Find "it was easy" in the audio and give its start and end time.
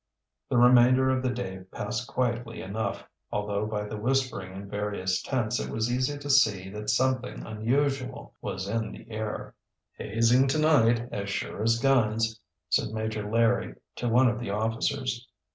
5.59-6.17